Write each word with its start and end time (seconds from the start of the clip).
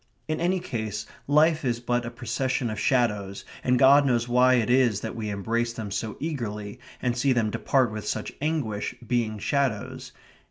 In 0.27 0.39
any 0.41 0.59
case 0.59 1.05
life 1.27 1.63
is 1.63 1.79
but 1.79 2.07
a 2.07 2.09
procession 2.09 2.71
of 2.71 2.79
shadows, 2.79 3.45
and 3.63 3.77
God 3.77 4.03
knows 4.03 4.27
why 4.27 4.55
it 4.55 4.67
is 4.67 5.01
that 5.01 5.15
we 5.15 5.29
embrace 5.29 5.73
them 5.73 5.91
so 5.91 6.17
eagerly, 6.19 6.79
and 7.03 7.15
see 7.15 7.33
them 7.33 7.51
depart 7.51 7.91
with 7.91 8.07
such 8.07 8.33
anguish, 8.41 8.95
being 9.05 9.37
shadows. 9.37 10.11